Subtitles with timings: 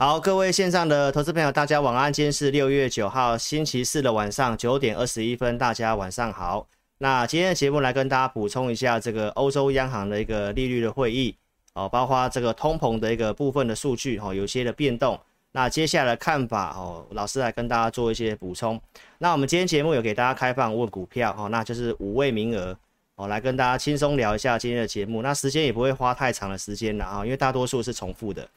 [0.00, 2.12] 好，各位线上的投资朋友，大家晚安。
[2.12, 6.68] 今天是六月九号星期四的晚上九点二十一分，大家晚上好。
[6.98, 11.34] 那今天的节目来跟大家补充一下这个欧洲央行的一个利率的会议
[11.74, 15.18] 哦，包括这个通膨的一个部分的数据哦，有些的变动。
[15.50, 18.80] 那接下来的看法哦，老师来跟大家做一些补充。
[19.18, 22.78] 那我们今天节目有给大家开放问股票哦，那就是五位名额
[23.16, 25.22] 哦，来跟大家轻松聊一下今天的节目。
[25.22, 28.48] 那时间也不会花太长的时间了啊，因为大多数是重复的。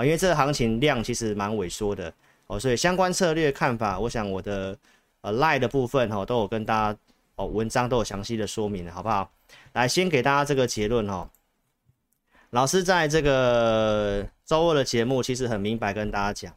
[0.00, 2.10] 啊，因为这个行情量其实蛮萎缩的
[2.46, 4.76] 哦，所以相关策略看法，我想我的
[5.20, 6.98] 呃 Lie 的部分哈都有跟大家
[7.36, 9.30] 哦文章都有详细的说明了，好不好？
[9.74, 11.30] 来，先给大家这个结论哈。
[12.48, 16.54] 老师在这个周二的节目其实很明白跟大家讲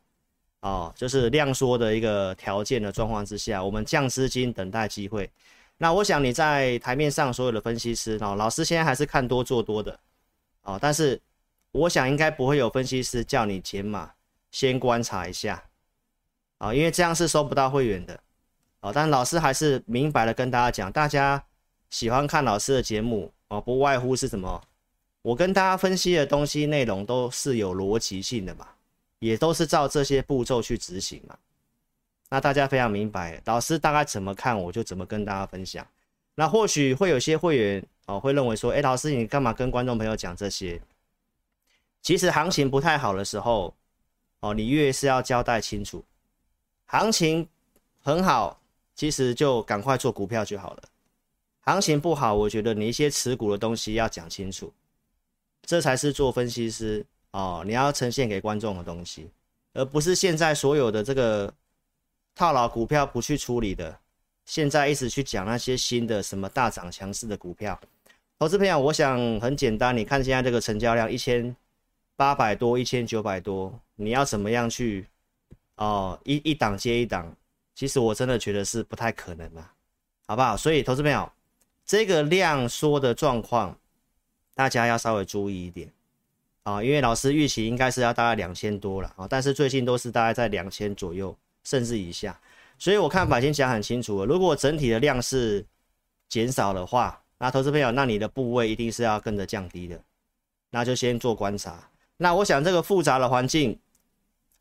[0.61, 5.29] 哦，就是量缩的一个条件的状况之下，我们降资金等待机会。
[5.77, 9.99] 那我想你在台面上所有的分析师哦，老师现在还是看多做多的
[10.61, 11.19] 哦，但是。
[11.73, 14.11] 我想应该不会有分析师叫你减码，
[14.51, 15.63] 先观察一下，
[16.59, 18.19] 啊，因为这样是收不到会员的，
[18.79, 21.43] 啊，但老师还是明白的跟大家讲，大家
[21.89, 24.61] 喜欢看老师的节目，哦，不外乎是什么，
[25.23, 28.67] 我跟大家分析的东西内容都是有逻辑性的嘛，
[29.17, 31.35] 也都是照这些步骤去执行嘛，
[32.29, 35.83] 那大家非常明白，老师大概怎么看，我就怎么跟大家分享。
[36.35, 40.79] 那或许会有些会员哦会认为说，哎，老师你干嘛跟观众朋友讲这些？
[42.03, 43.73] 其实行情不太好的时候，
[44.41, 46.03] 哦，你越是要交代清楚。
[46.85, 47.47] 行情
[48.01, 48.59] 很好，
[48.93, 50.83] 其实就赶快做股票就好了。
[51.61, 54.71] 行情不好，我觉得你一些持股的东西要讲清楚，
[55.65, 59.29] 这才是做分析师哦，你要呈现给观众的东西，
[59.71, 61.51] 而不是现在所有的这个
[62.35, 63.97] 套牢股票不去处理的，
[64.45, 67.79] 现在一直去讲那些新的什么大涨强势的股票。
[68.37, 71.55] 投资朋友，我想很简单，你看现在这个成交量一千。
[72.23, 75.05] 八百多，一千九百多，你要怎么样去
[75.75, 76.17] 哦？
[76.23, 77.35] 一一档接一档，
[77.75, 79.73] 其实我真的觉得是不太可能啦，
[80.25, 80.55] 好不好？
[80.55, 81.29] 所以投资朋友，
[81.85, 83.77] 这个量缩的状况，
[84.55, 85.91] 大家要稍微注意一点
[86.63, 92.39] 啊，因为老师预期应该是要大概两千多了啊，但是最近都是大概在两千左右，甚至以下，
[92.79, 94.25] 所以我看法已经讲很清楚了。
[94.25, 95.65] 如果整体的量是
[96.29, 100.01] 减少的话，那投资朋友，那你的部位一定是要跟着降低的，
[100.69, 101.89] 那就先做观察。
[102.17, 103.79] 那我想这个复杂的环境，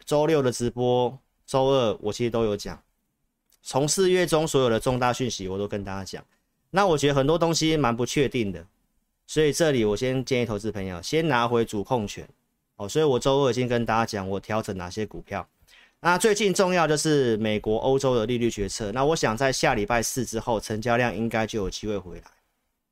[0.04, 2.82] 周六的直播，周二我其实都有讲，
[3.62, 6.24] 从四月中所有的重大讯息我都跟大家讲。
[6.70, 8.66] 那我觉得很多东西蛮不确定的，
[9.26, 12.26] 所以这里我先建议投资朋友先拿回主控权
[12.76, 12.88] 哦。
[12.88, 15.46] 所以我周二已经跟大家讲我调整哪些股票。
[16.00, 18.90] 那最近重要就是美国、欧洲的利率决策。
[18.90, 22.24] 那我想在下礼拜四之后，成交量应该就有机会回来。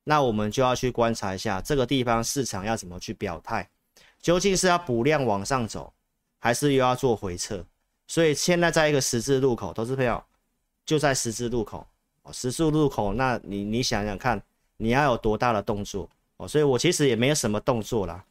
[0.03, 3.67] 那我们就要去观察一下这个地方市场要怎么去表态。
[4.21, 5.91] 究竟是要补量往上走，
[6.37, 7.65] 还是又要做回撤？
[8.07, 10.21] 所以现在在一个十字路口，投资朋友
[10.85, 11.87] 就在十字路口
[12.23, 14.41] 哦，十字路口，那你你想想看，
[14.77, 16.47] 你要有多大的动作哦？
[16.47, 18.23] 所以我其实也没有什么动作啦，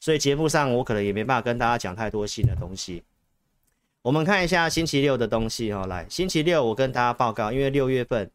[0.00, 3.02] 所以节目上我可能也没办法跟大家讲太多新的东西。
[4.00, 8.30] 我们看一下星期六的东西哦，来，星期六我跟大家报告，因为六月份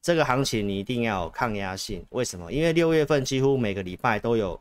[0.00, 2.50] 这个行情你一定要有抗压性，为什么？
[2.50, 4.58] 因为六月份几乎每个礼拜都有。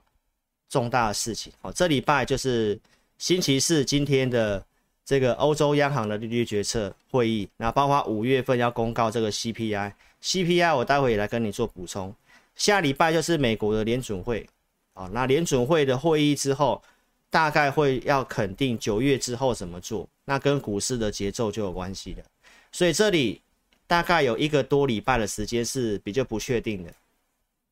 [0.69, 2.80] 重大的事情哦，这礼拜就是
[3.18, 4.63] 星期四今天的
[5.03, 12.13] 这个欧洲央行的利率决策会议，那包括五月份要公告这个 CPI，CPI 我待会也来跟你做补充。
[12.56, 14.47] 下礼拜就是美国的联准会，
[14.94, 16.81] 啊，那联准会的会议之后，
[17.30, 22.24] 大概会要肯定九月之后怎么做，那跟股市的节奏就有关系了。
[22.72, 23.41] 所以这里
[23.88, 26.94] 大概有一个多礼拜的时间是比较不确定的。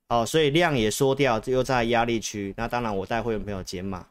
[0.10, 2.54] 哦，所以量也缩掉，又在压力区。
[2.56, 4.06] 那当然，我带会员朋友减码。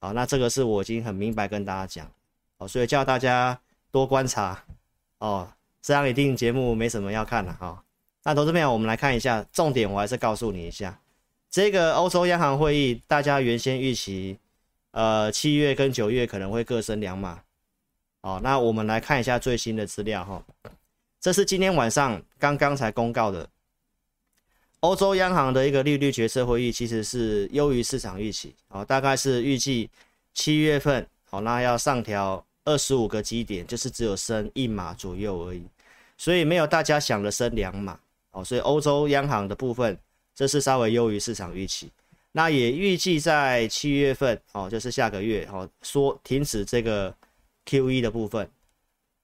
[0.00, 2.10] 好，那这个是我已经很明白跟大家讲。
[2.56, 3.58] 哦，所以叫大家
[3.90, 4.64] 多观察。
[5.18, 5.46] 哦，
[5.82, 7.82] 这样一定节目没什么要看了哈。
[8.22, 10.98] 那投资朋友，我们来看一下重点，我还是告诉你一下，
[11.50, 14.38] 这个欧洲央行会议，大家原先预期，
[14.92, 17.42] 呃，七月跟九月可能会各升两码。
[18.22, 20.42] 哦，那我们来看一下最新的资料哈。
[21.20, 23.46] 这是今天晚上刚刚才公告的。
[24.84, 29.88] 欧洲央行的一个利率决策会议其实是优于市场预期，哦，大概是预计
[30.34, 35.62] 七月份，好，那要上调二十五个基点，就是只有升一码左右而已，
[36.18, 37.98] 所以没有大家想的升两码，
[38.32, 39.98] 哦，所以欧洲央行的部分
[40.34, 41.90] 这是稍微优于市场预期，
[42.32, 47.10] 那也预计在七月份，哦，就是下个月，哦，说停止这个
[47.64, 48.46] QE 的部分，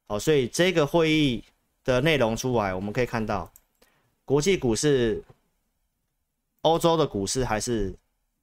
[0.06, 1.44] 哦，所以这个会议
[1.84, 3.52] 的内容出来，我们可以看到
[4.24, 5.22] 国际股市。
[6.62, 7.94] 欧洲的股市还是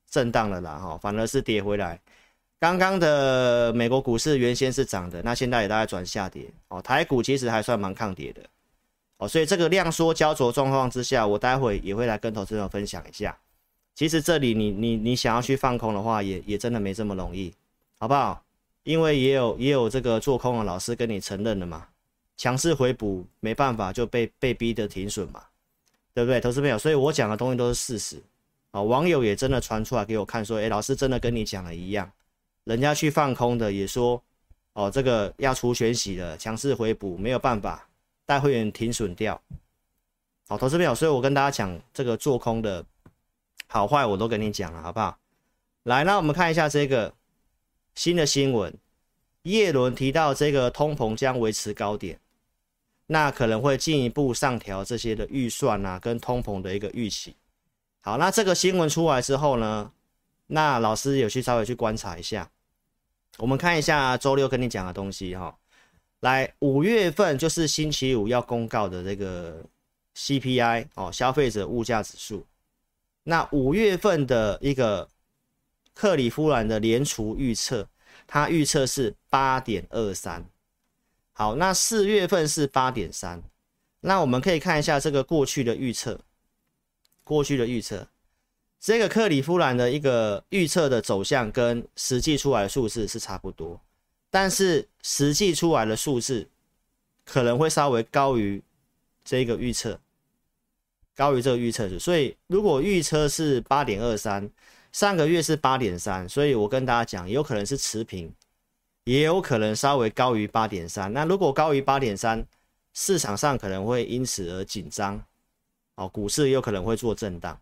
[0.09, 1.99] 震荡了啦，哈，反而是跌回来。
[2.59, 6.81] 刚刚的美国股市原先是涨的，那现在也大概转下跌哦。
[6.81, 8.41] 台股其实还算蛮抗跌的
[9.17, 13.37] 哦，所以这个量缩焦灼状况之下，我待会也会来跟投资者分享一下。
[13.93, 17.53] 其实这里你你你想要去放空的话，也也真的没这么容易，
[17.99, 18.43] 好不好？
[18.83, 21.87] 因为也有也有这个做空的老师跟你承认了嘛，
[22.37, 25.43] 强势回补没办法就被被逼的停损嘛，
[26.17, 26.41] 对不对？
[26.41, 28.19] 投资朋友，所以我讲的东西都是事实
[28.71, 28.81] 啊。
[28.81, 32.11] 网友也真的传出来给我看说，诶，老师真的跟你讲的一样。
[32.63, 34.19] 人家去放空的也说，
[34.73, 37.87] 哦，这个要除权息了，强势回补没有办法，
[38.25, 39.39] 带会员停损掉。
[40.47, 42.83] 好，投资朋友，所以我跟大家讲这个做空的
[43.67, 45.15] 好坏，我都跟你讲了，好不好？
[45.83, 47.13] 来，那我们看一下这个
[47.93, 48.73] 新的新闻，
[49.43, 52.19] 叶伦提到这个通膨将维持高点，
[53.07, 57.35] 那可能会进一步上调这些的预算啊，跟通膨的一个预期。
[58.01, 59.91] 好，那这个新闻出来之后呢，
[60.47, 62.49] 那老师有去稍微去观察一下。
[63.37, 65.55] 我们看一下周六跟你讲的东西哈，
[66.21, 69.63] 来五月份就是星期五要公告的这个
[70.15, 72.45] CPI 哦，消费者物价指数。
[73.23, 75.07] 那五月份的一个
[75.93, 77.87] 克里夫兰的联储预测，
[78.25, 80.45] 它预测是八点二三。
[81.39, 83.43] 好，那四月份是八点三。
[83.99, 86.19] 那我们可以看一下这个过去的预测，
[87.23, 88.07] 过去的预测。
[88.79, 93.79] 这个克里夫兰的一个预测的走向跟实际出来的数字是差不多，
[94.31, 96.49] 但是实际出来的数字
[97.23, 98.63] 可能会稍微高于
[99.23, 99.99] 这个预测，
[101.15, 101.99] 高于这个预测值。
[101.99, 104.49] 所以如果预测是八点二三，
[104.91, 108.33] 上个月是八点三，所以我跟大家讲，有可能是持平，
[109.07, 111.13] 也有可能稍微高于八点三。
[111.13, 112.45] 那如果高于八点三，
[112.93, 115.23] 市场上可能会因此而紧张，
[115.95, 117.57] 哦，股市有可能会做震荡。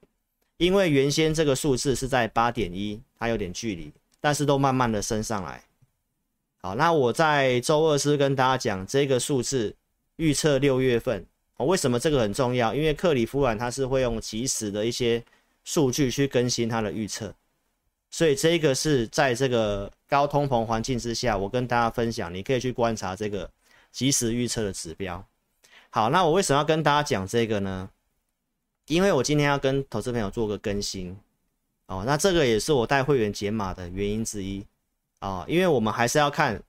[0.58, 5.64] 因为原先这个数字是在八点一，它有点距离，但是都慢慢的升上来。
[6.58, 9.76] 好，那我在周二是跟大家讲这个数字
[10.16, 11.24] 预测六月份，
[11.58, 12.74] 哦，为什么这个很重要？
[12.74, 15.24] 因为克里夫兰它是会用即时的一些
[15.64, 17.32] 数据去更新它的预测，
[18.16, 23.52] 所以这个是在这个高通膨环境之下，我跟大家分享，你可以去观察这个
[23.92, 25.22] 即时预测的指标。
[25.90, 27.90] 好，那我为什么要跟大家讲这个呢？
[28.88, 31.20] 因为我今天要跟投资朋友做个更新，
[31.88, 34.66] 哦，那这个也是我带会员解码的原因之一，
[35.20, 36.64] 啊、哦，因为我们还是要看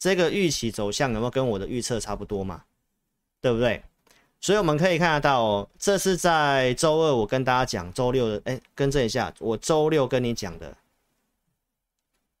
[0.00, 2.64] 这个预期走向有没有跟我的预测差不多嘛，
[3.40, 3.80] 对不对？
[4.42, 10.76] 所以我们可以看得到哦，这是在周二我跟大家讲，周六的，哎，更正一下，我周六跟你讲的，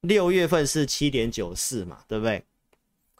[0.00, 2.44] 六月份是七点九四嘛，对不对？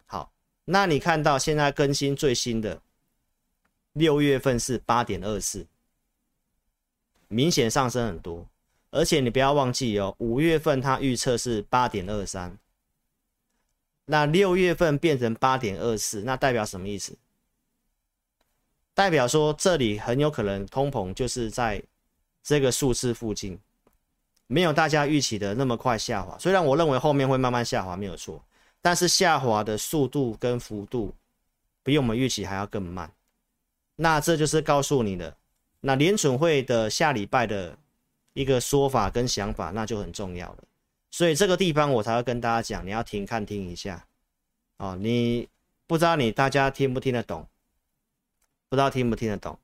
[0.05, 0.29] 好，
[0.65, 2.81] 那你看到现在更新最新的，
[3.93, 5.65] 六月份是八点二四。
[7.29, 8.45] 明显上升很多，
[8.91, 12.57] 而且你不要忘记哦，五月份它预测是八点二三，
[14.05, 17.15] 那六月份变成八点二四，那代表什么意思？
[18.93, 21.81] 代表说这里很有可能通膨就是在
[22.43, 23.59] 这个数字附近，
[24.47, 26.37] 没有大家预期的那么快下滑。
[26.37, 28.43] 虽然我认为后面会慢慢下滑没有错，
[28.81, 31.13] 但是下滑的速度跟幅度
[31.81, 33.11] 比我们预期还要更慢。
[33.95, 35.35] 那这就是告诉你的。
[35.79, 37.77] 那联准会的下礼拜的
[38.33, 40.57] 一个说法跟想法，那就很重要了。
[41.11, 44.05] 所以这个地方我才会跟大家讲，你要听看听一下
[44.77, 44.97] 哦。
[44.99, 45.47] 你
[45.85, 47.47] 不知道你大家听不听得懂？
[48.73, 49.55] 不知道听不听得懂？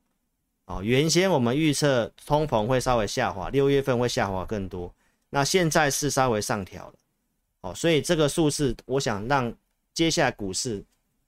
[0.65, 4.93] 哦，原先我们预测通膨会稍微下滑，六月份会下滑更多。
[5.31, 6.93] 那现在是稍微上调了。
[7.61, 9.51] 哦，所以这个数字，我想让
[9.95, 10.83] 接下来股市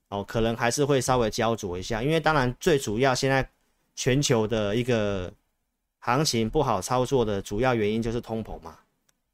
[0.09, 3.49] 哦，可能还是会稍微焦灼一下，因为当然最主要现在。
[3.93, 5.31] 全球的一个
[5.99, 8.79] 行情不好操作的主要原因就是通膨嘛，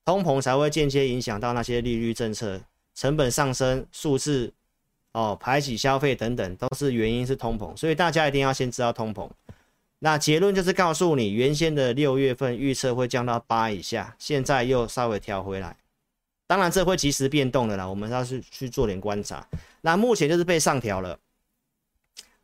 [0.03, 2.59] 通膨才会间接影响到那些利率政策、
[2.95, 4.51] 成本上升、数字
[5.17, 9.27] 哦排挤消费等等，都是原因是通膨，所以大家一定要先知道通膨。
[9.97, 15.75] 那结论就是告诉你，原先的六月份预测会降到八以下，现在又稍微调回来，
[16.45, 19.47] 当然这会及时变动的啦，我们要去去做点观察。
[19.81, 21.17] 那目前就是被上调了。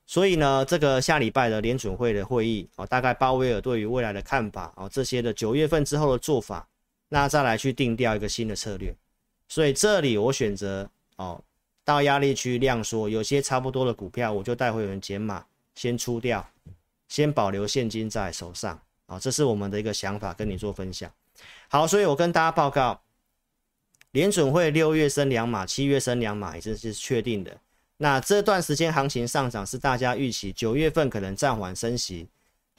[0.07, 6.67] 所以呢，这个下礼拜的联准会的会议哦，大概鲍威尔对于未来的看法哦，这些的九月份之后的做法，
[7.09, 8.95] 那再来去定调一个新的策略。
[9.47, 11.39] 所以这里我选择哦，
[11.85, 16.49] 到压力区量缩，有些差不多的股票，我就带会员减码，先出掉，
[17.07, 21.11] 先保留现金在手上啊，这是我们的一个想法，跟你做分享。
[21.67, 23.01] 好，所以我跟大家报告，
[24.11, 27.57] 联准会六月升两码，七月升两码，已经是确定的。
[27.97, 32.27] 那这段时间行情上涨是大家预期九月份可能暂缓升息，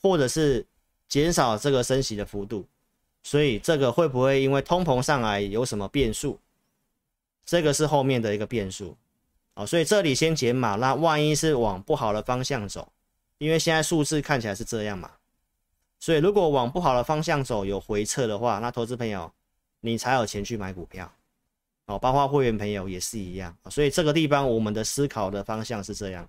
[0.00, 0.64] 或者是
[1.08, 2.66] 减少这个升息的幅度，
[3.23, 6.38] 所以这个会不会因为通膨上来有什么变数
[7.44, 8.96] 这个是后面的一个变数，
[9.54, 12.92] 哦，所以这里先减码，那万一是往不好的方向走，
[13.38, 15.10] 因为现在数字看起来是这样嘛，
[16.00, 19.30] 所以如果往不好的方向走有回撤的话，那投资朋友
[19.80, 21.12] 你才有钱去买股票，
[21.86, 26.28] 哦，包括会员朋友也是一样，所以这个地方我们的思考的方向是这样，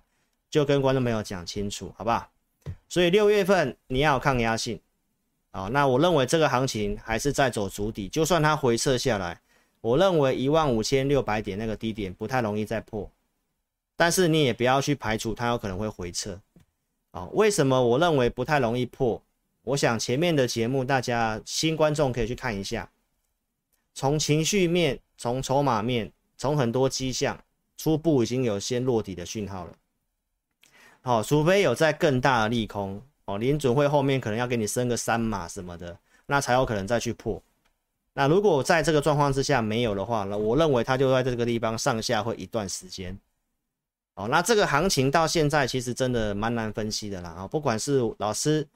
[0.50, 2.28] 就跟观众朋友讲清楚，好不好？
[2.88, 4.80] 所以六月份你要有抗压性。
[5.52, 9.40] 好，那我认为这个行情还是在走足底，就算它回撤下来，
[9.80, 13.10] 我认为一万五千六百点那个低点不太容易再破，
[13.96, 16.40] 但是你也不要去排除它有可能会回撤。
[17.12, 19.22] 啊，为什么我认为不太容易破？
[19.62, 22.90] 我想前面的节目大家新观众可以去看一下，
[23.94, 27.42] 从情绪面、从筹码面、从很多迹象，
[27.76, 29.72] 初步已经有先落底的讯号了。
[31.00, 33.00] 好，除非有在更大的利空。
[33.24, 37.42] 哦，联准会后面可能要给你升个三码什么的，那才有可能再去破。
[38.18, 43.14] 那如果在这个状况之下没有的话，那我认为它就在这个地方上下会一段时间。
[44.14, 47.28] 哦，那这个行情到现在其实真的蛮难分析的啦。
[47.28, 48.66] 啊，不管是老师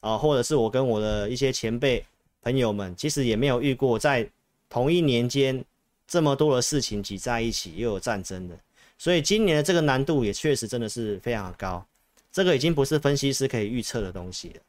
[0.00, 2.02] 啊，或者是我跟我的一些前辈
[2.40, 4.26] 朋友们，其实也没有遇过在
[4.70, 5.62] 同一年间
[6.08, 8.58] 这么多的事情挤在一起，又有战争的，
[8.96, 11.86] 所以今年的这个难度也确实真的是非常的高。
[12.32, 14.60] 这个已经不是分析师可以预测的东西了，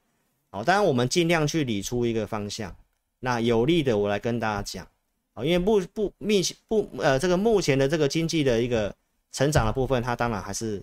[0.49, 2.75] 好，当然我们尽量去理出一个方向，
[3.19, 4.87] 那有利的我来跟大家讲，
[5.33, 8.95] 啊，因为不不密不呃这个目前的这个经济的一个
[9.31, 10.81] 成长的部分，它当然还是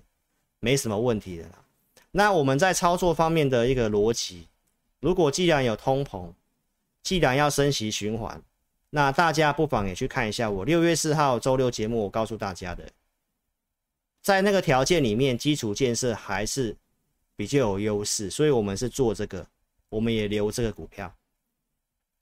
[0.60, 1.64] 没什么问题的啦。
[2.10, 4.48] 那我们在操作方面的一个逻辑，
[5.00, 6.32] 如果既然有通膨，
[7.02, 8.42] 既然要升息循环，
[8.90, 12.88] 那大家不妨也去看一下我六月四号周六节目我告诉大家的。
[14.22, 16.74] 在那个条件里面，基础建设还是
[17.36, 19.46] 比较有优势，所以我们是做这个，
[19.88, 21.14] 我们也留这个股票。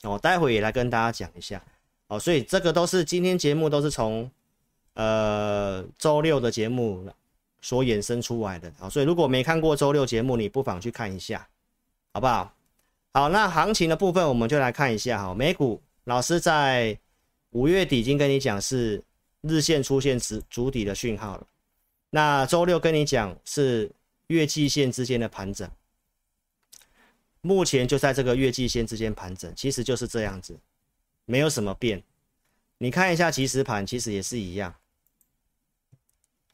[0.03, 1.63] 哦，待会也来跟大家讲一下。
[2.09, 4.31] 哦，所以这个都是今天节目都是从
[4.95, 7.09] 呃周六的节目
[7.61, 8.71] 所衍生出来的。
[8.79, 11.49] 好，所以如果没看过周六节目，你不妨去看一下，
[12.13, 12.53] 好不好？
[13.13, 15.23] 好，那行情的部分我们就来看一下。
[15.23, 16.99] 哈，美股老师在
[17.51, 19.03] 五月底已经跟你讲是
[19.43, 21.47] 日线出现筑筑底的讯号了。
[22.11, 23.91] 那周六跟你讲是
[24.27, 25.71] 月季线之间的盘整，
[27.43, 30.59] 目前就在这个月季线之间盘整，其实就是这样子，
[31.27, 32.03] 没有什么变。
[32.79, 34.75] 你看一下即时盘，其实也是一样，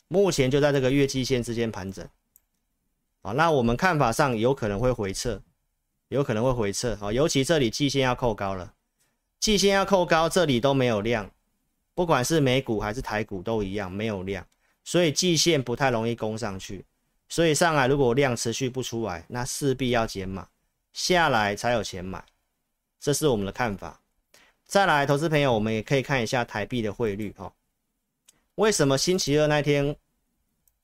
[0.08, 2.06] 目前就在这个月季线之间盘整。
[3.22, 5.42] 啊，那我们看法上有可能会回撤，
[6.08, 6.96] 有可能会回撤。
[7.00, 8.74] 啊，尤其这里季线要扣高了，
[9.38, 11.30] 季线要扣高，这里都没有量，
[11.94, 14.46] 不管是美股还是台股都一样没有量。
[14.84, 16.86] 所以季线不太容易攻上去，
[17.28, 20.48] 所以上来如果量持续不出来，那势必要减码，
[20.92, 22.24] 下来才有钱买，
[22.98, 24.00] 这是我们的看法。
[24.64, 27.52] 再来，投资朋友，我们也可以看一下台币的汇率哦。
[28.56, 29.96] 为什么星期二那天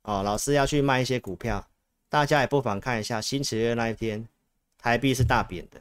[0.02, 1.66] 哦，老师要去卖一些股票？
[2.08, 4.26] 大家也不妨看一下，星期二那一天
[4.78, 5.80] 台币是大贬的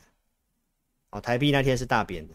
[1.11, 2.33] 哦，台币那天是大贬的，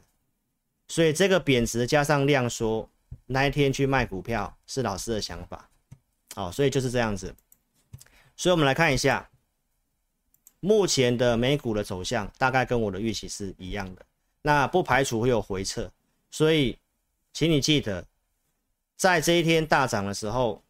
[0.86, 2.88] 所以这个贬值加上量缩，
[3.26, 5.68] 那一天去卖股票是老师的想法。
[6.34, 7.34] 好，所以就是这样子。
[8.36, 9.28] 所以我们来看一下
[10.60, 14.04] 目前的美股的走向，大概跟我的预期是一样的。
[14.42, 15.90] 那不排除会有回撤，
[16.30, 16.76] 所以
[17.32, 18.04] 请你记得，
[18.96, 20.62] 在这一天大涨的时候，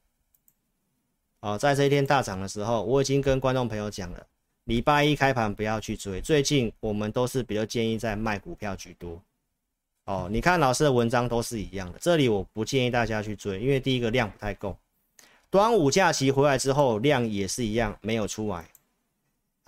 [1.41, 4.27] 哦，在这一天大涨的时候，我已经跟观众朋友讲了，
[4.65, 6.21] 礼拜一开盘不要去追。
[6.21, 9.21] 最近我们都是比较建议在卖股票居多。
[10.05, 14.77] 哦，你看老师的文章都是一样的，这里我不建议大家去追，因为第一个量不太够。
[15.51, 18.67] 端午假期回来之后，量也是一样没有出来。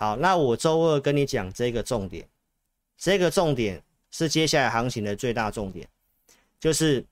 [0.01, 2.27] 好，那我周二跟你讲这个重点，
[2.97, 3.79] 这个重点
[4.09, 5.87] 是接下来行情的最大重点，
[6.59, 7.05] 就是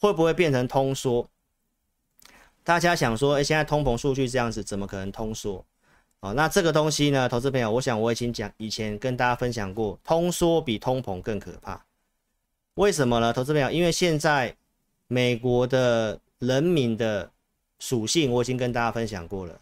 [0.00, 1.30] 会不会变成通缩？
[2.64, 5.64] 大家想说，哎，现在通膨数据这样子，怎么可能通缩？
[6.18, 11.86] 好，那这个东西呢，投资朋友，我想我已经讲，以前跟大家分享过，通缩比通膨更可怕。
[12.74, 13.32] 为什么呢？
[13.32, 14.56] 投资朋友，因为现在
[15.06, 17.30] 美国的人民的
[17.78, 19.60] 属性我已经跟大家分享过了，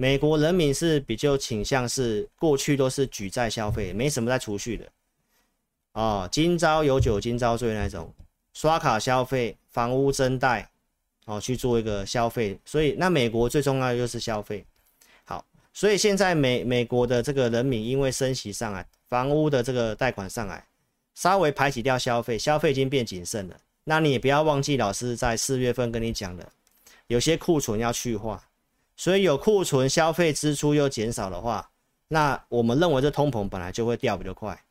[0.00, 4.90] 美国人民是比较倾向是过去都是举债消费，没什么在储蓄的，
[5.92, 8.10] 哦，今朝有酒今朝醉那种，
[8.54, 10.70] 刷卡消费、房屋增贷，
[11.26, 14.64] 哦，去做一个消费，所以那美国最重要的就是消费。
[15.26, 20.66] 好，所以现在美美国的这个人民因为升息上来，房屋的这个贷款上来，
[21.14, 23.56] 稍微排挤掉消费，消费已经变谨慎了。
[23.84, 26.50] 那你也不要忘记老师在四月份跟你讲的。
[27.08, 28.42] 有些库存要去化，
[29.00, 31.70] 所以有库存，消费支出又减少的话，
[32.08, 34.62] 那我们认为这通膨本来就会掉比较快。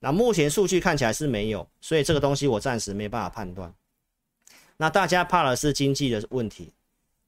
[0.00, 3.72] 那目前数据看起来是没有，所以这个东西我暂时没办法判断。
[4.76, 6.72] 那大家怕的是经济的问题，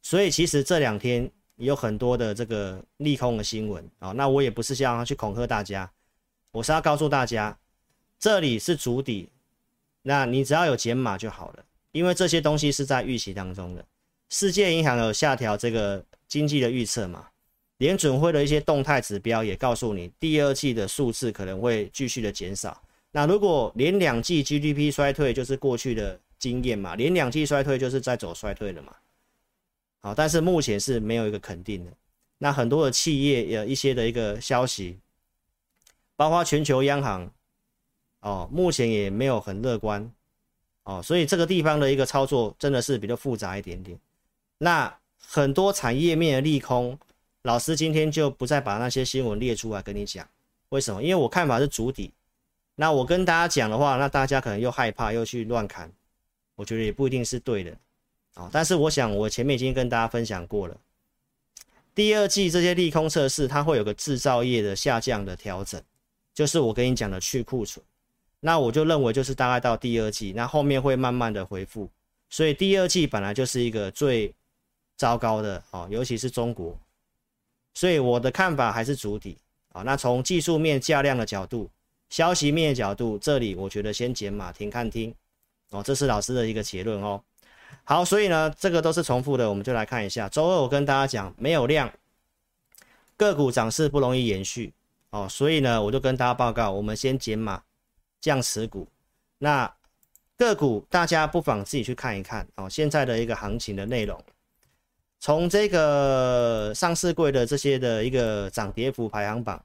[0.02, 4.10] 所以其实这两天有很多的这个利空的新闻啊。
[4.10, 5.88] 那我也不是想要去恐吓大家，
[6.50, 7.56] 我是要告诉大家，
[8.18, 9.28] 这里是主底，
[10.02, 13.84] 那你只要有减码就好了，因为这些东西是在预期当中的。
[14.30, 17.28] 世界银行有下调这个经济的预测嘛？
[17.76, 22.82] 联准会的一些动态指标也告诉你，第二季的数字可能会继续的减少。
[23.12, 28.92] 那如果连两季 GDP 衰退，就是过去的经验嘛，连两季衰退就是在走衰退了嘛。
[30.00, 31.92] 好，但是目前是没有一个肯定的。
[32.38, 34.98] 那很多的企业有一些的一个消息，
[36.16, 37.30] 包括全球央行，
[38.22, 40.10] 哦，目前也没有很乐观，
[40.82, 43.96] 哦，所以这个地方的一个操作真的是比较复杂一点点。
[44.58, 44.92] 那
[45.34, 46.96] 很多产业面的利空，
[47.42, 50.24] 老师今天就不再把那些新闻列出来跟你讲，
[50.68, 51.02] 为什么？
[51.02, 52.12] 因为我看法是筑底。
[52.76, 55.90] 那我跟大家讲的话，那大家可能又害怕，又去乱砍，
[56.54, 57.76] 我觉得也不一定是对的
[58.34, 58.48] 啊。
[58.52, 60.76] 但是我想，我前面已经跟大家分享过了，
[61.96, 65.82] 第二季这些利空测试，它会有个制造业的下降的调整，
[66.32, 67.84] 就是我跟你讲的去库存。
[68.38, 71.90] 那我就认为，就是大概到第二季，那后面会慢慢的恢复。
[72.30, 74.32] 所以第二季本来就是一个最
[74.96, 76.76] 糟糕的啊，尤其是中国。
[77.74, 79.38] 所以我的看法还是主底
[79.72, 79.82] 啊。
[79.82, 81.70] 那从技术面价量的角度。
[82.10, 85.12] 消息面的角度，这里我觉得先减码停看听
[85.70, 87.20] 哦，这是老师的一个结论哦。
[87.82, 90.28] 好，所以呢，这个都是重复的，我们就来看一下。
[90.28, 91.92] 周二我跟大家讲，没有量，
[93.16, 94.72] 个股涨势不容易延续
[95.10, 97.60] 哦，所以呢，我就跟大家报告，我们先减码
[98.20, 98.86] 降持股。
[99.38, 99.74] 那
[100.36, 104.22] 个股大家不妨自己去看一看哦，现在的一个行情的内容，
[105.24, 109.64] 从这个上市柜的这些的一个涨跌幅排行榜。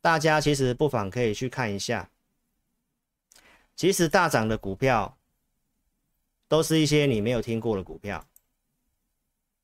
[0.00, 2.08] 大家其实不妨可以去看一下，
[3.74, 5.18] 其实大涨的股票
[6.46, 8.24] 都是一些你没有听过的股票，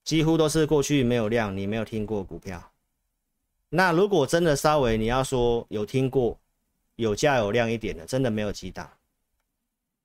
[0.03, 2.73] 几乎都是过去没有量、你没有听过股票。
[3.69, 6.37] 那如果真的稍微你要说有听过、
[6.97, 8.91] 有价有量一点的，真的没有几档。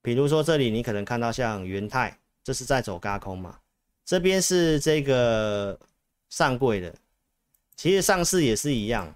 [0.02, 3.58] 比如说这里你可能看到像元泰，这是在走轧空嘛？
[4.06, 5.78] 这边是这个
[6.30, 6.94] 上柜的，
[7.74, 9.14] 其实上市也是一样。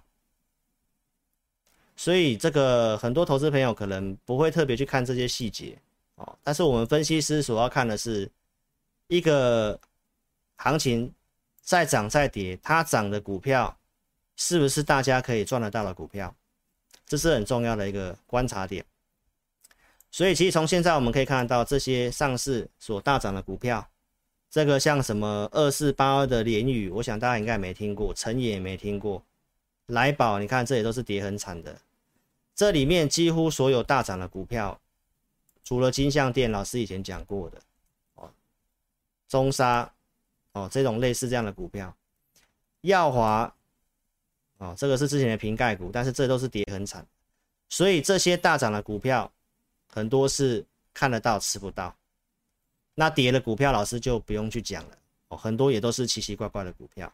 [1.97, 5.79] 所以这个很多投资朋友可能不会特别去看这些细节
[6.15, 8.29] 哦，但是我们分析师所要看的是
[9.07, 9.79] 一个
[10.57, 11.13] 行情
[11.61, 13.79] 在涨在跌，它涨的股票
[14.35, 16.35] 是不是大家可以赚得到的股票，
[17.07, 18.83] 这是很重要的一个观察点。
[20.11, 23.90] 所以其实从现在我们可以看到这些上市所大涨的股票，
[24.51, 29.23] 这个像什么二四八二的联宇，我想大家应该没听过，成也没听过，
[29.87, 31.81] 来宝，你看这里都是跌很惨的。
[32.53, 34.81] 这里面几乎所有大涨的股票，
[35.63, 37.59] 除了金像电，老师以前讲过的
[38.17, 38.29] 哦，
[39.29, 39.91] 中沙
[40.53, 41.97] 哦，这种类似这样的股票，
[42.81, 43.55] 耀华
[44.59, 47.07] 哦，这个是之前的瓶盖股，但是这都是跌很惨，
[47.69, 49.33] 所以这些大涨的股票
[49.87, 51.97] 很多是看得到吃不到，
[53.01, 57.11] 那跌的股票老师就不用去讲了哦，很多也都是奇奇怪怪的股票，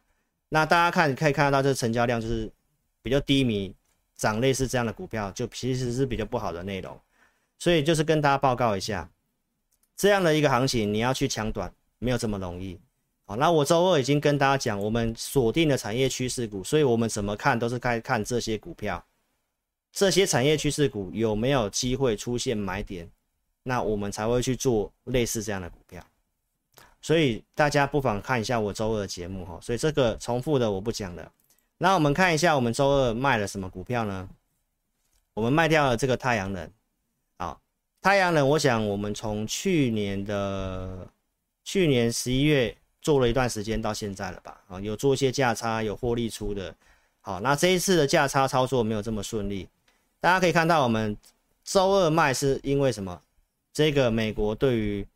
[0.48, 2.50] 那大家看可以看得到，这成交量就是
[3.02, 3.72] 比较低迷。
[4.16, 6.98] 涨类似这样的股票，就其实是比较不好的内容，
[7.58, 9.06] 所以就是跟大家报告一下，
[9.94, 12.80] 这样的一个行情，你要去抢短没有这么容易。
[13.26, 19.04] 好，那我周二已经跟大家讲，我们锁定的产业趋势股，所以我们怎么看都是该看这些股票，
[19.92, 23.06] 这些产业趋势股有没有机会出现买点，
[23.66, 26.00] 那我们才会去做类似这样的股票。
[27.02, 31.30] 所以大家不妨看一下我周二的节目哈，所以这个重复的我不讲了。
[31.78, 34.28] 那我们看一下，我们周二卖了什么股票呢？
[35.34, 36.70] 我们卖掉了这个太阳能，
[37.36, 37.58] 啊，
[38.00, 41.06] 太阳能，我想我们从去年的
[41.62, 46.74] 去年十一月做了一段时间到现在了吧，啊，有做一些价差，有获利出的，
[47.20, 49.68] 好，那这一次的价差操作没有这么顺利，
[50.18, 51.16] 大家可以看到，我们
[51.62, 53.20] 周二卖是因为什么？
[53.76, 55.06] 这个美国对于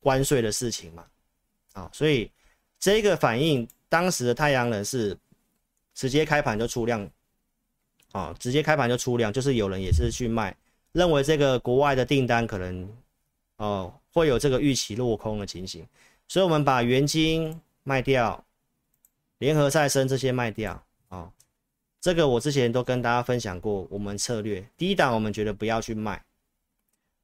[0.00, 1.04] 关税的事情嘛，
[1.74, 2.30] 啊，所以
[2.78, 5.14] 这个反应当时的太阳能是。
[5.98, 7.08] 直接开盘就出量，
[8.12, 10.54] 啊，直接开盘就出量，就是有人也是去卖，
[10.92, 12.86] 认为这个国外的订单可能，
[13.56, 15.86] 哦，会有这个预期落空的情形，
[16.28, 18.44] 所以我们把元晶卖掉，
[19.38, 21.32] 联合再生这些卖掉，啊，
[21.98, 24.68] 这个我之前都跟大家分享过，我们策略。
[24.76, 26.22] 低档我们觉得不要去卖，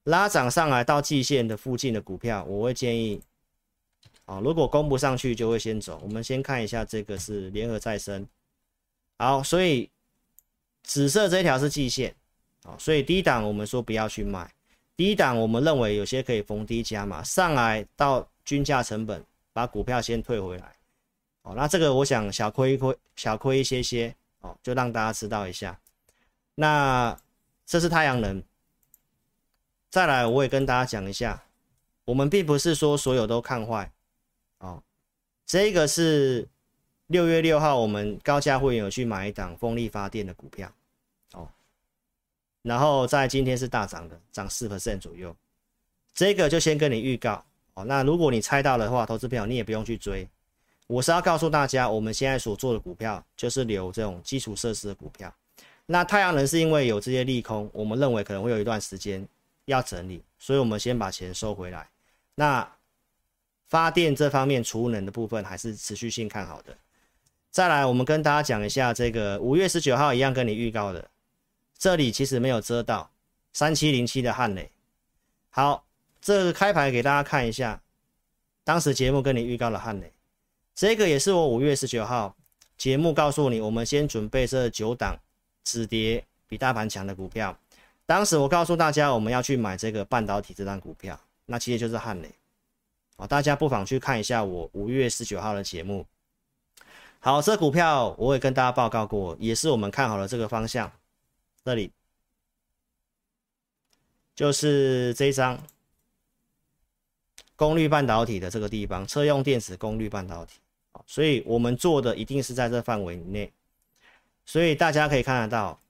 [0.05, 3.23] 拉涨上来到季线的附近的股票，我会建议，
[4.25, 8.27] 啊，如果攻不上去就会先走，我们先看一下这个是联合再生。
[9.19, 9.88] 好，所以
[10.83, 12.12] 紫色这条是季线，
[12.65, 14.53] 好，所以低档我们说不要去卖，
[14.97, 20.75] 低档我们认为有些可以逢低加码，上来到均价成本，把股票先退回来。
[21.43, 25.79] 哦，那这个我想小亏一亏，小亏一些些，哦，就让大家知道一下。
[26.57, 27.17] 那
[27.65, 28.43] 这是太阳能。
[29.92, 31.44] 再来，我也跟大家讲一下，
[32.07, 33.92] 我们并不是说所有都看坏，
[34.57, 34.83] 哦，
[35.44, 36.48] 这个是
[37.09, 40.72] 六月六号我们高价会员有去买一档风力发电的股票，
[41.35, 41.46] 哦，
[42.62, 45.37] 然后在今天是大涨的，涨四 percent 左右，
[46.14, 50.26] 这个就先跟你预告，哦，那如果你猜到的话，投资朋友你也不用去追。
[50.87, 55.31] 我是要告诉大家，我们现在所做的股票就是留这种基础设施的股票。
[55.85, 59.28] 那太阳能是因为有这些利空，我们认为可能会有一段时间
[59.66, 61.88] 要整理，所以我们先把钱收回来。
[62.35, 62.68] 那
[63.68, 66.77] 发电这方面储能的部分还是持续性看好的。
[67.51, 71.11] 再来，我们跟大家讲一下这个五月十九号一样跟你预告的，
[71.79, 73.11] 这里其实没有遮到
[73.53, 74.70] 三七零七的汉雷。
[75.51, 75.85] 好，
[76.20, 77.81] 这个开牌给大家看一下，
[78.64, 80.12] 当时节目跟你预告了汉雷。
[80.75, 82.35] 这个也是我五月十九号
[82.79, 85.18] 节目告诉你，我们先准备这九档
[85.62, 87.59] 止跌比大盘强的股票。
[88.07, 92.31] 当时我告诉大家，我们要去买这个半导体这张股票，那其实就是汉磊。
[93.17, 96.07] 好，大家不妨去看一下我五月十九号的节目。
[97.21, 100.91] 好，这股票我也跟大家报告过，也是我们看好了这个方向。
[101.65, 101.91] 这里
[104.35, 105.59] 就是这一张
[107.55, 110.59] 功率半导体的这个地方，车用电子功率半导体。
[111.07, 113.51] 所以我们做的一定是在这范围内，
[114.45, 115.81] 所以大家可以看得到，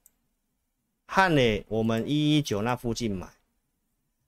[1.05, 3.27] 汉磊我们一一九那附近买，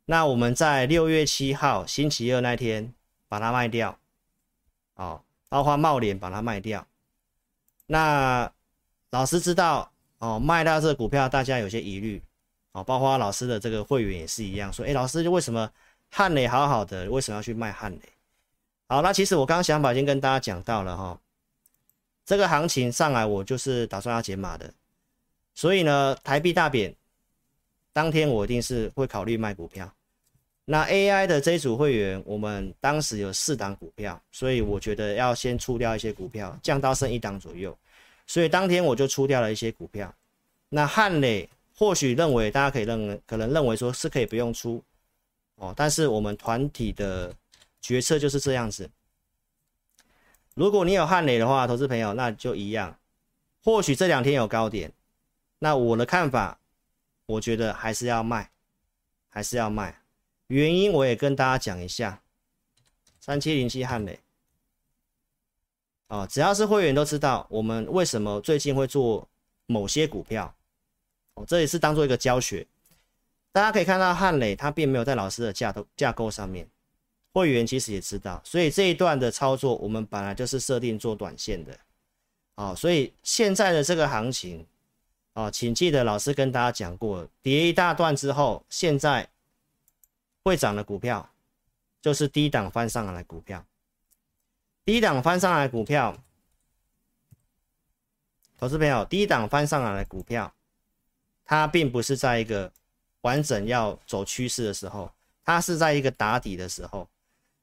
[0.05, 2.93] 那我们在六月七号星期二那天
[3.27, 3.97] 把它卖掉，
[4.95, 6.85] 哦，包括茂联把它卖掉，
[7.88, 8.51] 那
[9.09, 12.21] 老师知道哦，卖掉这个股票大家有些疑虑，
[12.73, 15.71] 哦，包括老师的这个会员也是一样，说，哎，老师为什么
[16.11, 18.01] 汉磊好好的，为什么要去卖汉磊？
[18.88, 21.19] 好，那其实我刚刚想法已经跟大家讲到了哈，
[22.25, 24.71] 这个行情上来我就是打算要解码的，
[25.55, 26.93] 所以呢，台币大贬，
[27.91, 29.91] 当天我一定是会考虑卖股票。
[30.65, 37.75] 那 AI 的这一组会员，我们当时有四档股票，所以我觉得要先出掉一些股票，降到剩一档左右，
[38.27, 40.13] 所以当天我就出掉了一些股票。
[40.69, 44.83] 那汉磊或许认为大家可以认可能认为说是可以不用出
[45.55, 47.33] 哦，但是我们团体的。
[47.81, 48.89] 决策就是这样子。
[50.55, 52.97] 如果你有汉磊的话，投资朋友那就一样。
[53.63, 54.91] 或许这两天有高点，
[55.65, 56.60] 那我的看法，
[57.25, 58.51] 我觉得还是要卖，
[59.30, 59.99] 还是要卖。
[60.45, 62.21] 原因我也跟大家讲一下。
[63.19, 64.19] 三七零七汉磊，
[66.10, 69.28] 哦，只要是会员都知道我们为什么最近会做
[69.65, 70.54] 某些股票。
[71.34, 72.67] 哦，这也是当做一个教学。
[73.51, 76.69] 大家可以看到汉磊他并没有在老师的架构架构上面。
[77.34, 81.75] 会员其实也知道，所以这一段的操作，我们本来就是设定做短线的，
[82.54, 84.63] 啊，所以现在的这个行情，
[85.36, 89.28] 啊，请记得老师跟大家讲过，跌一大段之后，现在
[90.43, 91.30] 会涨的股票，
[92.02, 93.65] 就是低档翻上来的股票，
[94.86, 96.17] 低档翻上来的股票，
[98.58, 100.54] 投资朋友，低档翻上来的股票，
[101.43, 102.71] 它并不是在一个
[103.19, 105.12] 完整要走趋势的时候，
[105.43, 107.06] 它是在一个打底的时候。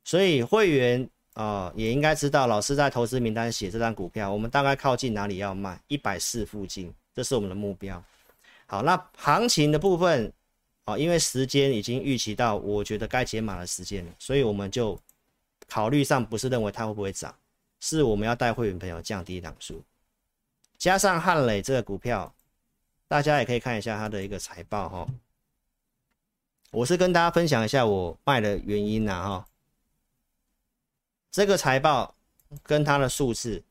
[0.04, 5.80] 所以会员啊、也应该知道，老师在投资名单写这张股票，我们大概靠近哪里要卖？
[5.88, 8.02] 一百四附近，这是我们的目标。
[8.66, 10.32] 好，那行情的部分
[10.84, 14.98] 啊、因为时间已经预期到，我觉得该解码的时间了，所以我们就
[15.68, 17.32] 考虑上不是认为它会不会涨，
[17.78, 19.82] 是我们要带会员朋友降低档数，
[20.76, 22.34] 加上汉磊这个股票，
[23.06, 25.08] 大家也可以看一下它的一个财报哈。
[26.72, 29.46] 我是跟大家分享一下我卖的原因呐哈。
[31.30, 32.14] 这个财报
[32.62, 33.62] 跟它的数字，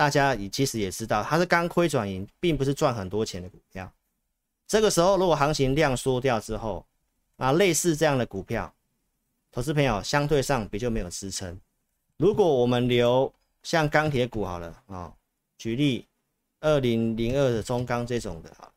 [0.00, 3.92] 大家也其实也知道，它是刚亏转盈，并不是赚很多钱的股票。
[4.66, 6.86] 这个时候，如果行情量缩掉之后，
[7.36, 8.74] 啊，类似这样的股票，
[9.52, 11.60] 投资朋友相对上比较没有支撑。
[12.16, 13.30] 如果我们留
[13.62, 15.12] 像钢铁股好了啊、
[15.58, 16.06] 举例
[16.60, 18.72] 二零零二的中钢这种的啊，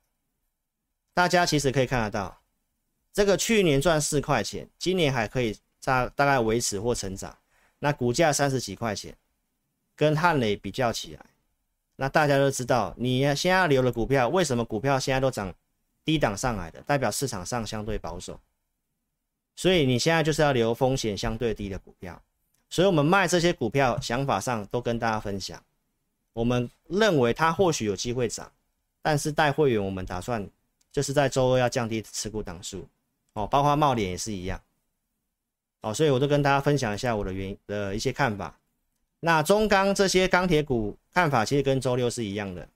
[1.14, 2.38] 大家其实可以看得到，
[3.14, 7.34] 这个去年赚四块钱，今年还可以大大概维持或成长。
[7.80, 9.16] 那股价三十几块钱，
[9.96, 11.26] 跟汉磊比较起来，
[11.96, 15.54] 那大家都知道，你现在留的股票，为什么股票现在都涨
[16.04, 16.82] 低档上来的？
[16.82, 18.40] 代表市场上相对保守，
[19.56, 22.22] 所以你现在就是要留风险相对低的股票。
[22.70, 25.64] 所以我们卖这些股票，想法上都跟大家分享。
[26.34, 28.52] 我们认为它或许有机会涨，
[29.04, 30.50] 但是带会员我们打算
[30.92, 32.88] 就是在周二要降低持股档数，
[33.34, 34.60] 哦，包括贸联也是一样，
[35.82, 38.60] 哦，所以我都跟大家分享一下我的原的一些看法。
[39.26, 42.68] 那中钢这些钢铁股看法其实跟周六是一样的，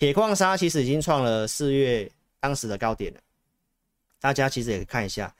[0.00, 3.20] 铁矿砂其实已经创了四月当时的高点了，
[4.18, 5.32] 大家其实也可以看一下，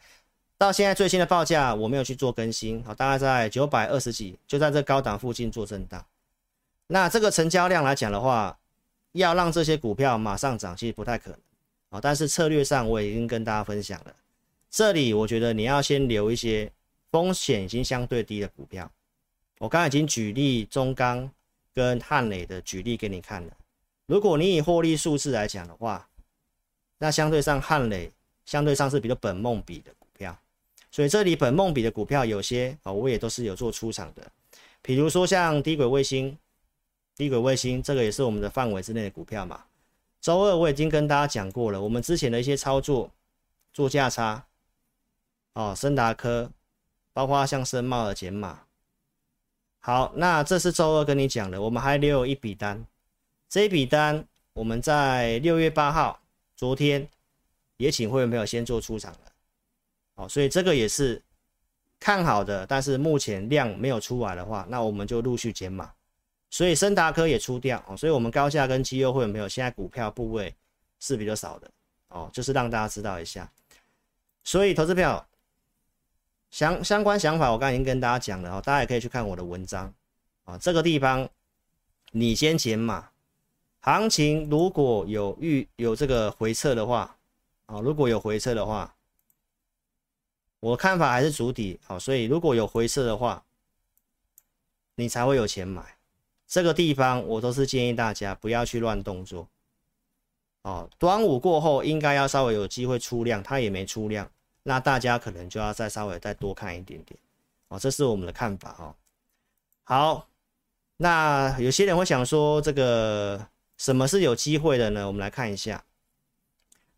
[0.57, 6.07] 到现在最新的报价我没有去做更新，好，大概在九百二十几，就在这高档附近做震荡。
[6.87, 8.57] 那这个成交量来讲的话，
[9.11, 11.39] 要让这些股票马上涨，其实不太可能
[11.89, 12.01] 啊。
[12.01, 14.15] 但是策略上我已经跟大家分享了，
[14.71, 16.71] 这里我觉得你要先留一些
[17.11, 18.89] 风险已经相对低的股票。
[19.61, 21.31] 我刚才已经举例中钢
[21.75, 23.53] 跟汉磊的举例给你看了。
[24.07, 26.09] 如果你以获利数字来讲的话，
[26.97, 28.11] 那相对上汉磊
[28.47, 30.35] 相对上是比较本梦比的股票，
[30.91, 34.27] 所以这里本梦比的股票有些啊，我也都是有做出场的，
[34.81, 36.35] 比如说像低轨卫星。
[37.17, 39.63] 低轨卫星这个也是我们的范围之内的股票嘛。
[40.23, 43.11] 周二我已经跟大家讲过了，我们之前的一些操作
[43.75, 44.43] 做价差，
[45.53, 46.51] 哦，升达科，
[47.13, 48.63] 包括像森茂的减码。
[49.81, 52.85] 好，那这是周二跟你讲的，我们还留有一笔单，
[53.49, 56.21] 这一笔单我们在六月八号，
[56.55, 57.09] 昨天
[57.79, 59.19] 也请会员朋友先做出场了。
[60.17, 61.23] 哦，所以这个也是
[61.99, 65.91] 看好的，但是目前量没有出来的话，那我们就陆续减码。
[66.51, 69.49] 所以森达科也出掉哦，所以我们高价跟绩优会有没有？
[69.49, 70.55] 现在股票部位
[70.99, 71.71] 是比较少的
[72.09, 73.51] 哦，就是让大家知道一下。
[74.45, 75.27] 所以投资票
[76.51, 79.93] 相相关想法，我刚才已经跟大家讲了哦，大家也可以去看我的文章
[80.45, 80.59] 啊。
[80.59, 81.29] 这个地方
[82.13, 83.11] 你先减码，
[83.81, 87.17] 行情如果有预有这个回撤的话
[87.67, 88.95] 啊，如果有回撤的话，
[90.59, 93.45] 我看法还是主底好，所以如果有回撤的话，
[94.97, 95.97] 你才会有钱买。
[96.47, 99.49] 这个地方我都是建议大家不要去乱动作
[100.63, 100.91] 哦。
[100.99, 104.29] 端午过后应该要稍微有机会出量，它也没出量，
[104.63, 107.19] 那大家可能就要再稍微再多看一点点
[107.69, 107.79] 哦。
[107.79, 108.95] 这是我们的看法哦。
[109.85, 110.29] 好，
[110.97, 115.07] 那有些人会想说，这个什么是有机会的呢？
[115.07, 115.85] 我们来看一下，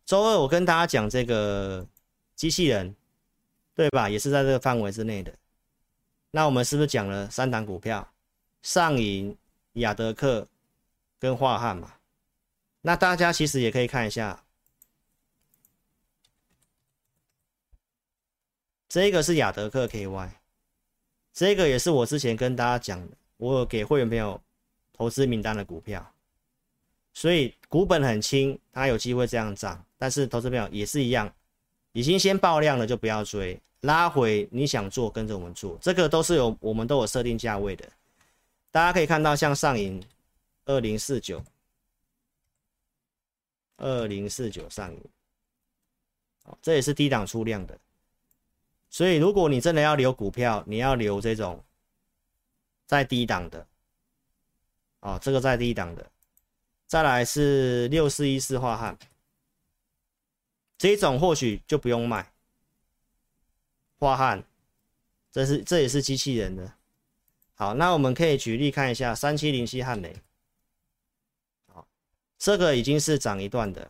[0.05, 1.87] 周二我跟大家讲这个
[2.35, 2.95] 机器人，
[3.73, 4.09] 对吧？
[4.09, 5.33] 也是在这个范围之内的。
[6.31, 8.11] 那我们是不是讲了三档股票？
[8.61, 9.37] 上银。
[9.77, 10.47] 亚德克
[11.17, 11.93] 跟樺汉嘛，
[12.81, 14.43] 那大家其实也可以看一下，
[18.93, 20.29] 这个是亚德克 KY，
[21.33, 24.39] 这个也是我之前跟大家讲，我有给会员朋友
[24.93, 26.13] 投资名单的股票，
[27.11, 31.33] 所以股本很轻，它有机会这样涨，但是投资朋友也是一样，
[31.93, 37.89] 已经先爆量了就不要追，拉回你想做跟着我们做，这个都是有我们都有设定价位的。
[38.69, 40.03] 大家可以看到，像上影
[40.65, 41.43] 二零四九，
[43.77, 45.01] 二零四九上影，
[46.61, 47.75] 这也是低档出量的。
[48.93, 51.63] 所以，如果你真的要留股票，你要留这种
[52.85, 53.67] 在低档的，
[54.99, 56.11] 哦，这个在低档的。
[56.85, 58.95] 再来是六四一四化焊，
[60.77, 62.31] 这种或许就不用卖。
[63.97, 64.43] 化焊，
[65.31, 66.71] 这是这也是机器人的。
[67.55, 70.15] 好，那我们可以举例看一下三七零七汉磊，
[71.65, 71.87] 好，
[72.37, 73.89] 这个已经是涨一段的，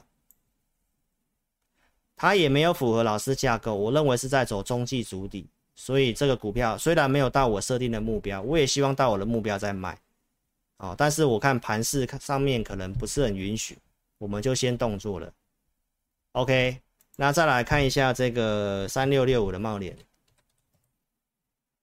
[2.23, 9.99] 它也没有符合老师架构，我认为是在走中继主底，所以这个股票虽然没有到我设定的目标，我也希望到我的目标再卖，
[10.77, 13.77] 哦，但是我看盘势上面可能不是很允许，
[14.19, 15.33] 我们就先动作了
[16.31, 16.79] ，OK，
[17.17, 19.93] 那再来看一下这个三六六五的贸联。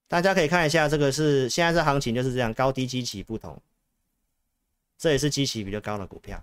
[0.09, 3.61] 大家可以看一下，这个是现在这行情就是这样，高低基期不同，
[4.96, 6.42] 这也是基期比较高的股票，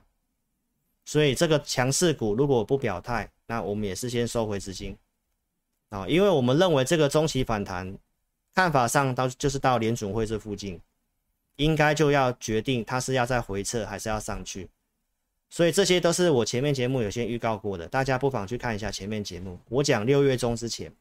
[1.07, 4.93] 所以这个强势股如果不表态，那我们也是先收回资金
[5.87, 7.97] 啊，因为我们认为这个中期反弹
[8.53, 10.81] 看法上到就是到联准会这附近，
[11.55, 14.69] 应该就要决定它是要再回撤还是要上去，
[15.49, 20.93] 所以这些都是我前面节目有先预告过的，大家不妨去看一下前面节目，我讲六月中之前。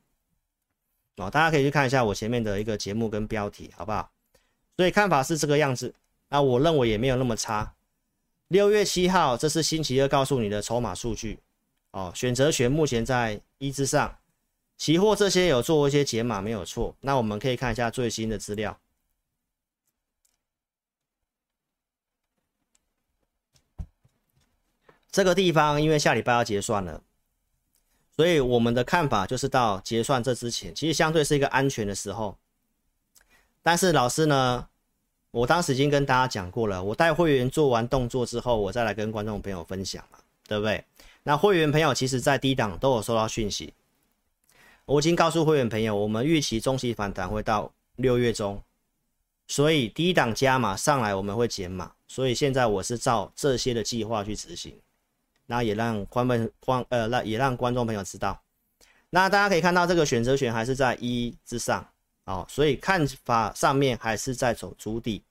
[1.16, 4.08] 哦，大家可以去看一下我前面的一个节目跟标题，好不好？
[4.76, 5.92] 所以看法是这个样子，
[6.28, 7.72] 那我认为也没有那么差。
[8.48, 11.40] 六月七号，这是星期二告诉你的筹码数据。
[11.90, 14.18] 哦，选择权目前在一之上，
[14.76, 16.94] 期货这些有做一些解码，没有错。
[17.00, 18.78] 那我们可以看一下最新的资料。
[25.10, 27.02] 这个地方因为下礼拜要结算了。
[28.14, 32.38] 所以我们的看法就是到结算这之前，其实相对是一个安全的时候。
[33.62, 34.68] 但是老师呢，
[35.36, 40.18] 我当时已经跟大家讲过了，我带会员做完动作之后，我再来跟观众朋友分享嘛，
[40.48, 40.82] 对不对？
[41.24, 43.74] 那会员朋友其实在低档都有收到讯息，
[44.86, 48.62] 我已经告诉会员朋友，我们预期中期反弹会到六月中，
[49.46, 54.74] 所以低档加码上来我们会减码，所以现在我是照这些的计划去执行，
[55.44, 58.40] 那也让观众观呃让也让观众朋友知道，
[59.10, 61.86] 那大家可以看到这个选择权还是在一之上，
[62.24, 65.22] 哦，所以看法上面还是在走筑底，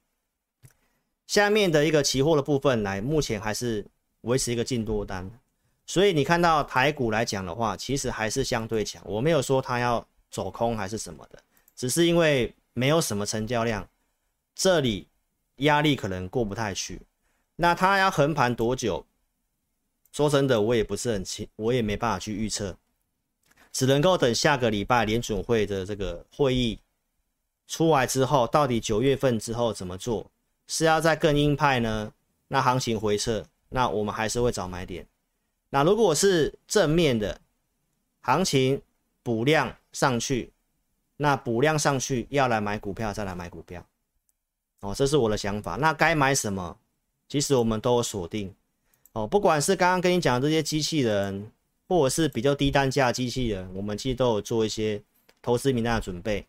[1.28, 3.86] 下面的一个期货的部分来，目前还是
[4.22, 5.30] 维持一个净多单。
[5.88, 9.02] 所以你看到台股来讲的话，其实还是相对强。
[9.06, 11.40] 我没有说它要走空还是什么的，
[11.76, 13.88] 只是因为没有什么成交量，
[14.56, 15.08] 这里
[15.58, 17.02] 压力可能过不太去。
[17.56, 19.06] 那它要横盘多久？
[20.12, 22.78] 说真的，我也不是很清，我也没办法去预测，
[23.72, 26.80] 只能够等下个礼拜联准会的这个会议
[27.68, 30.32] 出来之后，到底九月份之后怎么做？
[30.68, 32.12] 是要在更鹰派呢？
[32.48, 35.08] 那行情回撤，那我们还是会找买点。
[35.70, 37.42] 那如果是正面的
[38.22, 38.82] 行情
[39.24, 40.52] 补量上去，
[41.18, 43.86] 那补量上去要来买股票，再来买股票，
[44.82, 45.76] 哦，这是我的想法。
[45.76, 46.78] 那该买什么？
[47.28, 48.54] 其实我们都有锁定
[49.14, 51.52] 哦，不管是刚刚跟你讲的这些机器人，
[51.88, 55.02] 或者是比较低单价机器人，我们其实都有做一些
[55.42, 56.46] 投资名单的准备，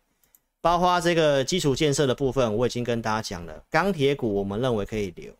[0.67, 3.63] 包括这个基础建设的部分，我已经跟大家讲了。
[3.69, 5.31] 钢铁股我们认为可以留，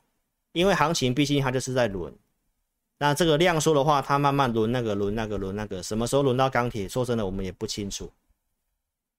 [0.53, 2.15] 因为行情毕竟它就是在轮。
[2.97, 6.87] 那这个量缩的话，它慢慢轮那个轮那个轮那个，什么时候轮到钢铁？
[6.87, 8.09] 说真的，我们也不清楚。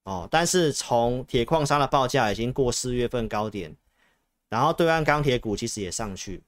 [0.05, 3.75] 哦，但是从铁矿砂的报价已经过四月份高点，
[4.49, 6.41] 然后对岸钢铁股其实也上去。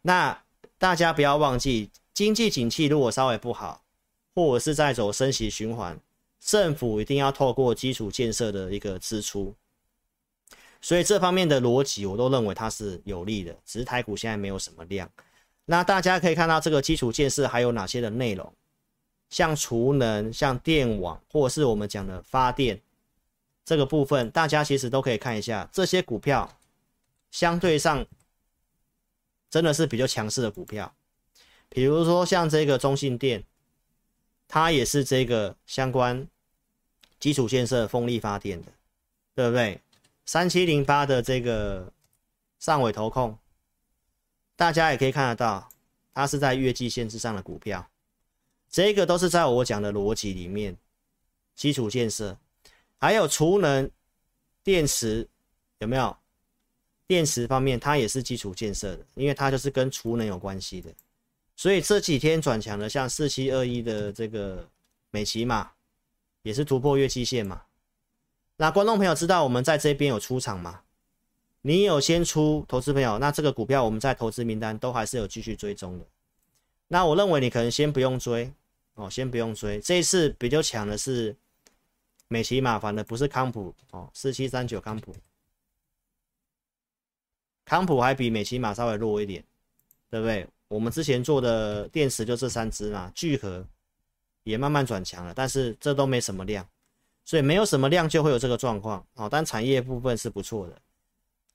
[0.00, 0.42] 那
[0.78, 3.82] 大家不要忘记，经济景气如果稍微不好，
[4.34, 6.00] 或者是在走升息循环，
[6.40, 9.54] 政府一定要透过基础建设的一个支出。
[10.80, 13.52] 所以这方面的逻辑，我都认为它是有利的。
[13.64, 15.10] 只是台股现在没有什么量。
[15.64, 18.52] 那大家可以看到这个基础建设还有哪些的内容，
[19.30, 22.80] 像储能、像电网，或者是我们讲的发电
[23.64, 26.56] 这个部分，大家其实都可以看一下这些股票，
[27.32, 28.06] 相对上
[29.50, 30.94] 真的是比较强势的股票。
[31.68, 33.42] 比如说像这个中信电，
[34.48, 36.26] 它也是这个相关
[37.18, 38.72] 基础建设风力发电的，
[39.34, 39.80] 对不对？
[40.24, 41.92] 三七零八的这个
[42.58, 43.36] 上尾投控。
[44.54, 45.68] 大家也可以看得到，
[46.14, 47.86] 它是在月季线之上的股票，
[48.70, 50.76] 这个都是在我讲的逻辑里面，
[51.54, 52.36] 基础建设，
[52.96, 53.90] 还有储能、
[54.62, 55.28] 电池，
[55.78, 56.16] 有没有？
[57.06, 60.90] 电池方面，它也是基础建设的，因为它就是跟储能有关系的，
[61.56, 64.68] 所以这几天转强的，像四七二一的这个
[65.10, 65.72] 美琪玛，
[66.42, 67.62] 也是突破月季线嘛。
[68.58, 70.82] 那观众朋友知道我们在这边有出场吗？
[71.62, 76.06] 你有先出投资朋友，那这个股票我们在投资名单都还是有继续追踪的。
[76.88, 78.52] 那我认为你可能先不用追
[78.94, 79.80] 哦，先不用追。
[79.80, 81.34] 这一次比较强的是
[82.28, 85.12] 美琪玛，反的不是康普哦，四七三九康普，
[87.64, 89.42] 康普还比美琪玛稍微弱一点，
[90.08, 90.46] 对不对？
[90.68, 93.64] 我们之前做的电池就这三只嘛，聚合
[94.44, 96.66] 也慢慢转强了，但是这都没什么量，
[97.24, 99.28] 所以没有什么量就会有这个状况哦。
[99.30, 100.76] 但产业部分是不错的。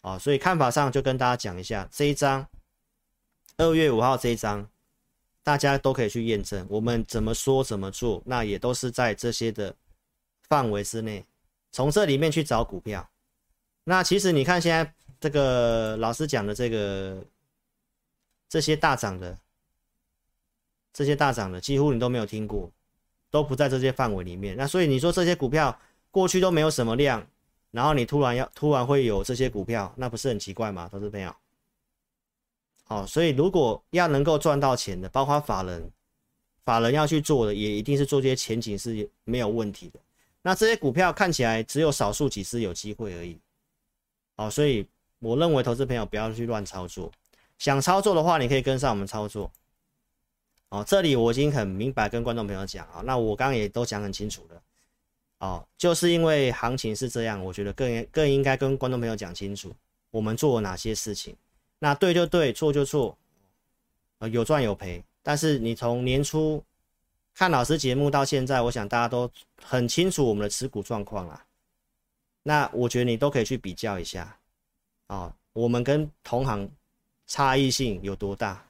[0.01, 2.43] 啊、所以看法上就跟大家讲一下这一张，
[3.57, 4.67] 二月五号这一张，
[5.43, 6.65] 大家都可以去验证。
[6.67, 9.75] 我们怎么说怎么做，那也都是在这些的
[10.49, 11.23] 范围之内，
[11.71, 13.07] 从这里面去找股票。
[13.83, 17.23] 那其实你看现在这个老师讲的这个
[18.51, 19.37] 这些大涨的，
[20.91, 22.69] 这些大涨的几乎你都没有听过，
[23.29, 24.57] 都不在这些范围里面。
[24.57, 25.79] 那所以你说这些股票
[26.11, 27.25] 过去都没有什么量。
[27.71, 30.89] 然后你突然要突然会有这些股票，那不是很奇怪吗？
[30.91, 31.33] 投资朋友，
[32.83, 35.89] 好，所以如果要能够赚到钱的，包括法人，
[36.65, 39.99] 法人要去做的，也一定是做这些前景是没有问题的。
[40.41, 43.39] 那这些股票看起来只有少数几只有机会而已，
[44.35, 44.85] 好，所以
[45.19, 47.09] 我认为投资朋友不要去乱操作，
[47.61, 49.51] 想操作的话，你可以跟上我们操作。
[50.69, 54.61] 哦，这里我已经很明白跟观众朋友讲啊，那我刚刚也都讲很清楚了。
[55.37, 59.71] 哦，就是因为行情是这样，我觉得更更应该跟观众朋友讲清楚，
[60.09, 61.35] 我们做了哪些事情。
[61.77, 63.15] 那对就对，错就错，
[64.17, 65.03] 呃，有赚有赔。
[65.21, 66.63] 但是你从年初
[67.35, 69.29] 看老师节目到现在，我想大家都
[69.61, 71.45] 很清楚我们的持股状况啊。
[72.41, 74.35] 那我觉得你都可以去比较一下，
[75.09, 76.67] 哦，我们跟同行
[77.31, 78.61] 差异性有多大？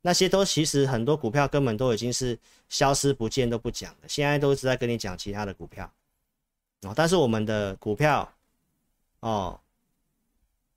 [0.00, 2.36] 那些都其实很多股票根本都已经是
[2.68, 5.88] 消失不见都不讲了，现在都是在跟你讲其他的股票。
[6.80, 8.28] 哦，但是我们的股票，
[9.20, 9.60] 哦，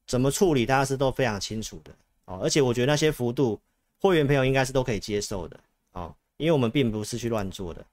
[0.06, 1.92] 怎么处理，大家是都非常清楚的
[2.26, 2.40] 哦。
[2.44, 3.60] 而且我觉得那些幅度，
[4.00, 5.60] 会员朋友应该是都可以接受的
[5.94, 7.84] 哦，因为我们并不是去乱做的。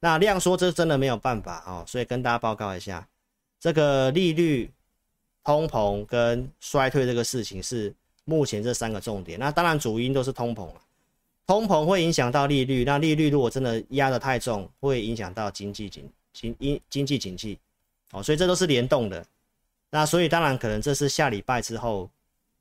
[0.00, 3.06] 那量说这真的没有办法哦，所以跟大家报告一下，
[3.60, 4.68] 这个利率、
[5.44, 7.94] 通膨跟衰退这个事情是
[8.24, 9.38] 目前这三个重点。
[9.38, 10.80] 那当然主因都是通膨了，
[11.46, 17.58] 通膨会影响到利率，那利率如果真的压得太重，会影响到经济景经经经济景气
[18.12, 19.24] 哦，所以这都是联动的。
[19.90, 22.08] 那所以当然可能这是下礼拜之后。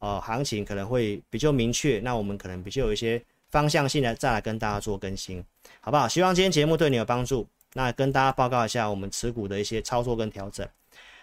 [0.01, 5.43] 呃，行情可能会比较明确，那我们可能比较有一些方向性的再来跟大家做更新，
[5.81, 6.07] 好不好？
[6.07, 7.45] 希望今天节目对你有帮助。
[7.73, 10.65] 那跟大家报告一下我们持股的一些操作跟调整。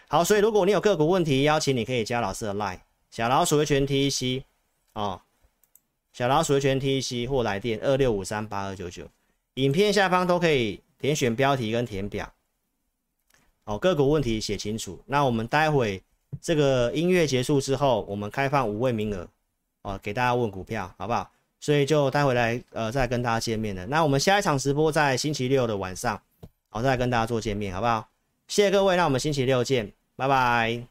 [0.09, 2.78] 好，所以如果你有个股问题，邀请你可以加老师的 line
[3.11, 4.44] 小老鼠的全 T C
[4.92, 5.20] 哦，
[6.12, 9.09] 小老鼠的全 T C 或来电二六五三八二九九，
[9.54, 12.32] 影片下方都可以填选标题跟填表。
[13.64, 15.00] 哦，个股问题写清楚。
[15.07, 16.02] 那我们待会。
[16.42, 19.26] 这个音乐结束之后，我们开放五位名额，
[19.82, 21.30] 哦，给大家问股票，好不好？
[21.61, 23.86] 所以就待会来，呃，再跟大家见面了。
[23.86, 26.20] 那我们下一场直播在星期六的晚上，
[26.68, 28.07] 好，再跟大家做见面，好不好？
[28.48, 30.82] 谢谢各位，那我们星期六见，拜拜。